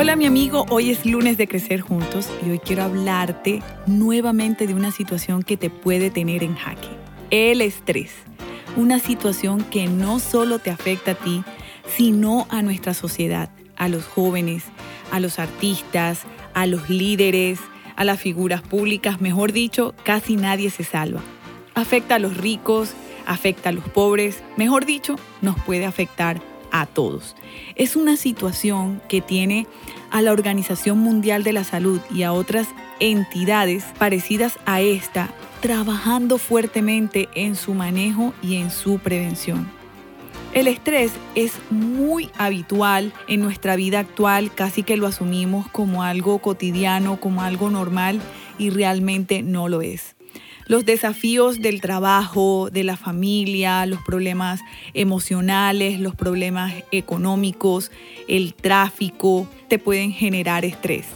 [0.00, 4.72] Hola mi amigo, hoy es lunes de Crecer Juntos y hoy quiero hablarte nuevamente de
[4.72, 6.88] una situación que te puede tener en jaque.
[7.28, 8.10] El estrés.
[8.78, 11.44] Una situación que no solo te afecta a ti,
[11.98, 14.64] sino a nuestra sociedad, a los jóvenes,
[15.12, 16.22] a los artistas,
[16.54, 17.58] a los líderes,
[17.94, 21.20] a las figuras públicas, mejor dicho, casi nadie se salva.
[21.74, 22.94] Afecta a los ricos,
[23.26, 26.40] afecta a los pobres, mejor dicho, nos puede afectar
[26.72, 27.36] a todos.
[27.76, 29.66] Es una situación que tiene
[30.10, 32.68] a la Organización Mundial de la Salud y a otras
[32.98, 39.70] entidades parecidas a esta trabajando fuertemente en su manejo y en su prevención.
[40.52, 46.40] El estrés es muy habitual en nuestra vida actual, casi que lo asumimos como algo
[46.40, 48.20] cotidiano, como algo normal
[48.58, 50.16] y realmente no lo es.
[50.70, 54.60] Los desafíos del trabajo, de la familia, los problemas
[54.94, 57.90] emocionales, los problemas económicos,
[58.28, 61.06] el tráfico, te pueden generar estrés.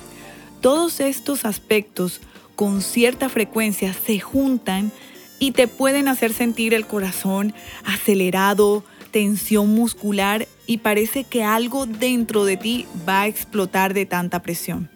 [0.61, 2.21] Todos estos aspectos
[2.57, 4.91] con cierta frecuencia se juntan
[5.39, 12.45] y te pueden hacer sentir el corazón acelerado, tensión muscular y parece que algo dentro
[12.45, 14.91] de ti va a explotar de tanta presión.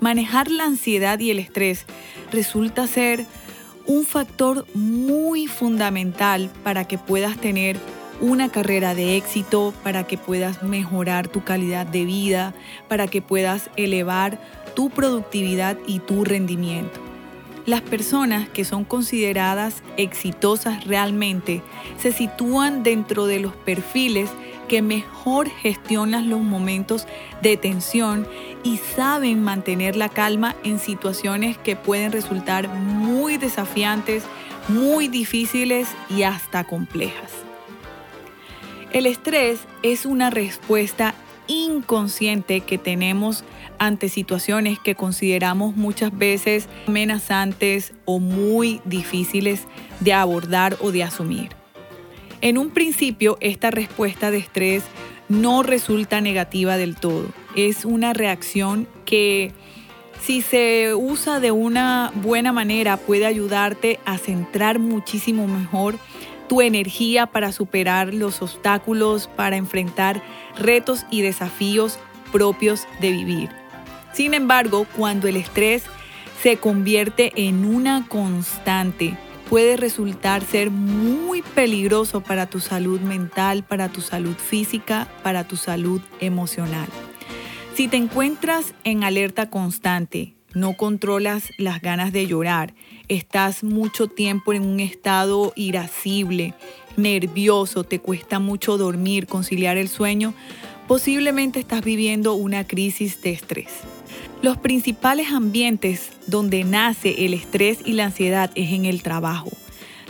[0.00, 1.84] Manejar la ansiedad y el estrés
[2.32, 3.26] resulta ser
[3.86, 7.76] un factor muy fundamental para que puedas tener
[8.20, 12.54] una carrera de éxito, para que puedas mejorar tu calidad de vida,
[12.88, 14.40] para que puedas elevar
[14.74, 17.00] tu productividad y tu rendimiento.
[17.66, 21.62] Las personas que son consideradas exitosas realmente
[21.98, 24.30] se sitúan dentro de los perfiles
[24.70, 27.08] que mejor gestionan los momentos
[27.42, 28.24] de tensión
[28.62, 34.22] y saben mantener la calma en situaciones que pueden resultar muy desafiantes,
[34.68, 37.32] muy difíciles y hasta complejas.
[38.92, 41.16] El estrés es una respuesta
[41.48, 43.42] inconsciente que tenemos
[43.80, 49.66] ante situaciones que consideramos muchas veces amenazantes o muy difíciles
[49.98, 51.59] de abordar o de asumir.
[52.42, 54.84] En un principio, esta respuesta de estrés
[55.28, 57.26] no resulta negativa del todo.
[57.54, 59.52] Es una reacción que
[60.22, 65.98] si se usa de una buena manera puede ayudarte a centrar muchísimo mejor
[66.48, 70.22] tu energía para superar los obstáculos, para enfrentar
[70.58, 71.98] retos y desafíos
[72.32, 73.50] propios de vivir.
[74.12, 75.84] Sin embargo, cuando el estrés
[76.42, 79.16] se convierte en una constante,
[79.50, 85.56] puede resultar ser muy peligroso para tu salud mental, para tu salud física, para tu
[85.56, 86.86] salud emocional.
[87.74, 92.74] Si te encuentras en alerta constante, no controlas las ganas de llorar,
[93.08, 96.54] estás mucho tiempo en un estado irascible,
[96.96, 100.32] nervioso, te cuesta mucho dormir, conciliar el sueño,
[100.90, 103.68] posiblemente estás viviendo una crisis de estrés.
[104.42, 109.50] Los principales ambientes donde nace el estrés y la ansiedad es en el trabajo.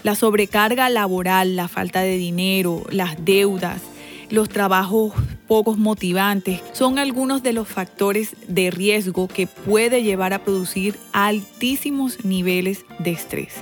[0.04, 3.82] La sobrecarga laboral, la falta de dinero, las deudas,
[4.30, 5.12] los trabajos
[5.46, 12.24] pocos motivantes son algunos de los factores de riesgo que puede llevar a producir altísimos
[12.24, 13.52] niveles de estrés.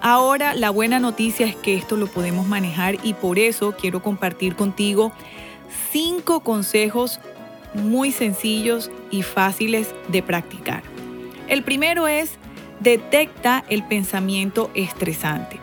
[0.00, 4.56] Ahora la buena noticia es que esto lo podemos manejar y por eso quiero compartir
[4.56, 5.12] contigo
[5.90, 7.20] cinco consejos
[7.74, 10.82] muy sencillos y fáciles de practicar.
[11.48, 12.32] El primero es
[12.80, 15.60] detecta el pensamiento estresante.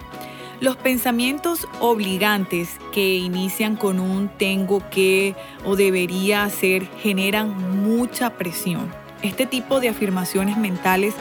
[0.60, 8.92] Los pensamientos obligantes que inician con un tengo que o debería hacer generan mucha presión.
[9.22, 11.14] Este tipo de afirmaciones mentales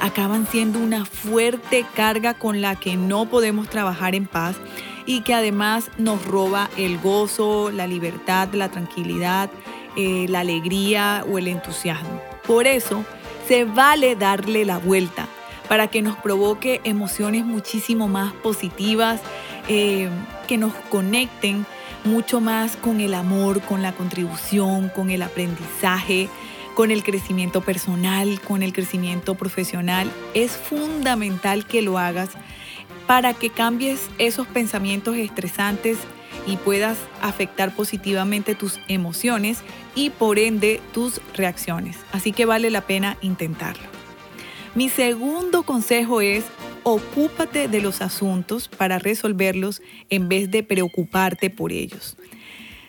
[0.00, 4.56] acaban siendo una fuerte carga con la que no podemos trabajar en paz
[5.06, 9.50] y que además nos roba el gozo, la libertad, la tranquilidad,
[9.96, 12.20] eh, la alegría o el entusiasmo.
[12.46, 13.04] Por eso
[13.46, 15.28] se vale darle la vuelta
[15.68, 19.20] para que nos provoque emociones muchísimo más positivas,
[19.68, 20.08] eh,
[20.48, 21.66] que nos conecten
[22.04, 26.28] mucho más con el amor, con la contribución, con el aprendizaje,
[26.74, 30.10] con el crecimiento personal, con el crecimiento profesional.
[30.34, 32.30] Es fundamental que lo hagas
[33.06, 35.98] para que cambies esos pensamientos estresantes
[36.46, 39.58] y puedas afectar positivamente tus emociones
[39.94, 41.98] y por ende tus reacciones.
[42.12, 43.84] Así que vale la pena intentarlo.
[44.74, 46.44] Mi segundo consejo es
[46.82, 52.16] ocúpate de los asuntos para resolverlos en vez de preocuparte por ellos.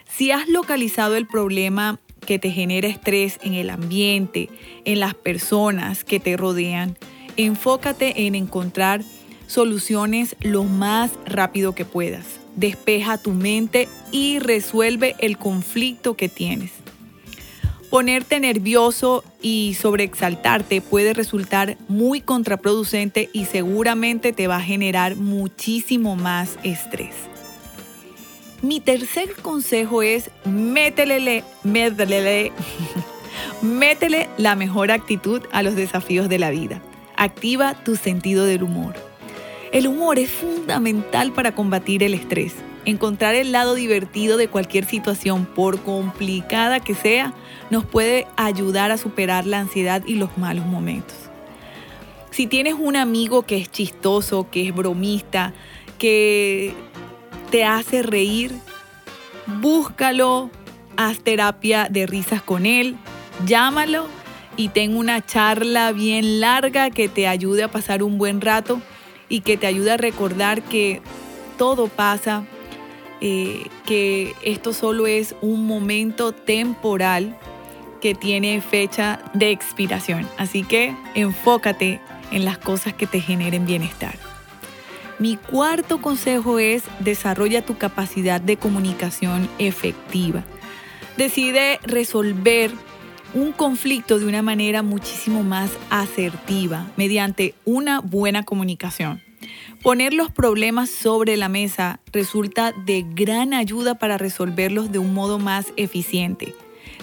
[0.08, 4.50] Si has localizado el problema que te genera estrés en el ambiente,
[4.86, 6.98] en las personas que te rodean,
[7.38, 9.04] enfócate en encontrar
[9.48, 12.26] soluciones lo más rápido que puedas.
[12.56, 16.72] Despeja tu mente y resuelve el conflicto que tienes.
[17.90, 26.16] Ponerte nervioso y sobreexaltarte puede resultar muy contraproducente y seguramente te va a generar muchísimo
[26.16, 27.14] más estrés.
[28.64, 32.54] Mi tercer consejo es métele, métele,
[33.62, 36.82] métele la mejor actitud a los desafíos de la vida.
[37.18, 38.94] Activa tu sentido del humor.
[39.74, 42.54] El humor es fundamental para combatir el estrés.
[42.86, 47.34] Encontrar el lado divertido de cualquier situación, por complicada que sea,
[47.70, 51.18] nos puede ayudar a superar la ansiedad y los malos momentos.
[52.32, 55.52] Si tienes un amigo que es chistoso, que es bromista,
[55.98, 56.74] que
[57.54, 58.52] te hace reír,
[59.62, 60.50] búscalo,
[60.98, 62.98] haz terapia de risas con él,
[63.46, 64.08] llámalo
[64.58, 68.82] y ten una charla bien larga que te ayude a pasar un buen rato
[69.30, 71.04] y que te ayude a recordar que
[71.56, 72.44] todo pasa,
[73.22, 77.38] eh, que esto solo es un momento temporal
[78.02, 80.28] que tiene fecha de expiración.
[80.40, 82.02] Así que enfócate
[82.32, 84.33] en las cosas que te generen bienestar.
[85.20, 90.44] Mi cuarto consejo es desarrolla tu capacidad de comunicación efectiva.
[91.18, 92.72] Decide resolver
[93.34, 99.22] un conflicto de una manera muchísimo más asertiva mediante una buena comunicación.
[99.82, 105.40] Poner los problemas sobre la mesa resulta de gran ayuda para resolverlos de un modo
[105.40, 106.56] más eficiente.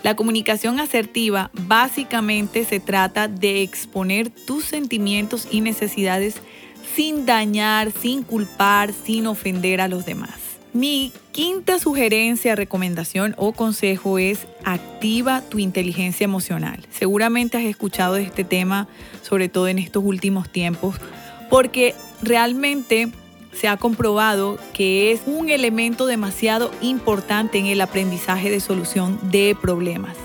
[0.03, 6.37] La comunicación asertiva básicamente se trata de exponer tus sentimientos y necesidades
[6.95, 10.51] sin dañar, sin culpar, sin ofender a los demás.
[10.73, 16.87] Mi quinta sugerencia, recomendación o consejo es activa tu inteligencia emocional.
[16.91, 18.87] Seguramente has escuchado de este tema,
[19.23, 20.95] sobre todo en estos últimos tiempos,
[21.49, 23.09] porque realmente
[23.53, 29.57] se ha comprobado que es un elemento demasiado importante en el aprendizaje de solución de
[29.61, 30.17] problemas.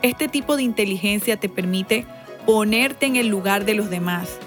[0.00, 2.06] Este tipo de inteligencia te permite
[2.46, 4.38] ponerte en el lugar de los demás,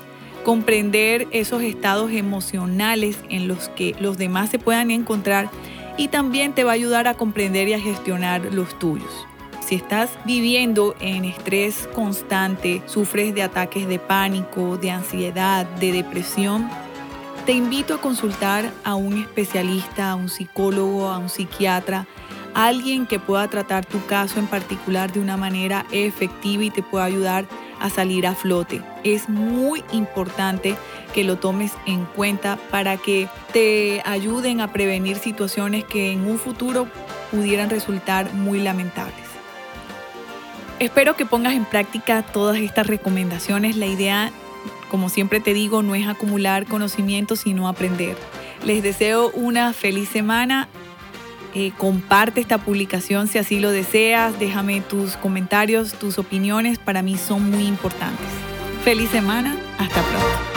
[0.43, 5.49] comprender esos estados emocionales en los que los demás se puedan encontrar
[5.97, 9.27] y también te va a ayudar a comprender y a gestionar los tuyos.
[9.65, 16.69] Si estás viviendo en estrés constante, sufres de ataques de pánico, de ansiedad, de depresión,
[17.45, 22.07] te invito a consultar a un especialista, a un psicólogo, a un psiquiatra,
[22.53, 27.05] alguien que pueda tratar tu caso en particular de una manera efectiva y te pueda
[27.05, 27.45] ayudar
[27.83, 28.81] a salir a flote.
[29.03, 30.75] Es muy importante
[31.13, 36.39] que lo tomes en cuenta para que te ayuden a prevenir situaciones que en un
[36.39, 36.87] futuro
[37.29, 39.25] pudieran resultar muy lamentables.
[40.79, 43.75] Espero que pongas en práctica todas estas recomendaciones.
[43.75, 44.31] La idea,
[44.89, 48.15] como siempre te digo, no es acumular conocimiento, sino aprender.
[48.65, 50.69] Les deseo una feliz semana.
[51.55, 54.39] Eh, comparte esta publicación si así lo deseas.
[54.39, 56.79] Déjame tus comentarios, tus opiniones.
[56.79, 58.27] Para mí son muy importantes.
[58.83, 59.55] Feliz semana.
[59.77, 60.52] Hasta pronto.